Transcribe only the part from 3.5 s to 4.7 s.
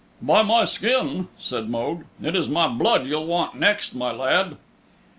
next, my lad."